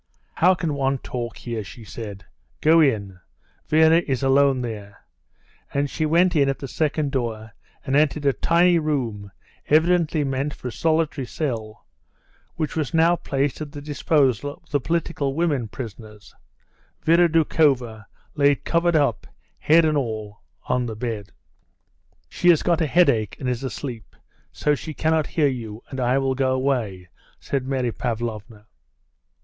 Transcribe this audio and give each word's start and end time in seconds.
"How 0.33 0.55
can 0.55 0.73
one 0.73 0.97
talk 0.97 1.37
here?" 1.37 1.63
she 1.63 1.83
said; 1.83 2.25
"go 2.59 2.81
in, 2.81 3.19
Vera 3.67 4.01
is 4.07 4.23
alone 4.23 4.61
there," 4.63 5.05
and 5.75 5.91
she 5.91 6.07
went 6.07 6.35
in 6.35 6.49
at 6.49 6.57
the 6.57 6.67
second 6.67 7.11
door, 7.11 7.51
and 7.85 7.95
entered 7.95 8.25
a 8.25 8.33
tiny 8.33 8.79
room, 8.79 9.31
evidently 9.69 10.23
meant 10.23 10.55
for 10.55 10.69
a 10.69 10.71
solitary 10.71 11.27
cell, 11.27 11.85
which 12.55 12.75
was 12.75 12.95
now 12.95 13.15
placed 13.15 13.61
at 13.61 13.73
the 13.73 13.79
disposal 13.79 14.49
of 14.63 14.71
the 14.71 14.79
political 14.79 15.35
women 15.35 15.67
prisoners, 15.67 16.33
Vera 17.03 17.29
Doukhova 17.29 18.07
lay 18.33 18.55
covered 18.55 18.95
up, 18.95 19.27
head 19.59 19.85
and 19.85 19.95
all, 19.99 20.41
on 20.63 20.87
the 20.87 20.95
bed. 20.95 21.31
"She 22.27 22.49
has 22.49 22.63
got 22.63 22.81
a 22.81 22.87
headache, 22.87 23.37
and 23.39 23.47
is 23.47 23.63
asleep, 23.63 24.15
so 24.51 24.73
she 24.73 24.95
cannot 24.95 25.27
hear 25.27 25.47
you, 25.47 25.83
and 25.91 25.99
I 25.99 26.17
will 26.17 26.33
go 26.33 26.53
away," 26.55 27.07
said 27.39 27.67
Mary 27.67 27.91
Pavlovna. 27.91 28.65